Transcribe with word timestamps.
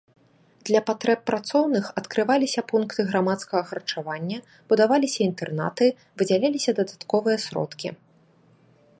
Для 0.67 0.79
патрэб 0.89 1.19
працоўных 1.29 1.85
адкрываліся 2.01 2.61
пункты 2.71 3.05
грамадскага 3.11 3.61
харчавання, 3.71 4.37
будаваліся 4.73 5.19
інтэрнаты, 5.29 5.85
выдзяляліся 6.23 6.71
дадатковыя 6.81 7.37
сродкі. 7.45 7.87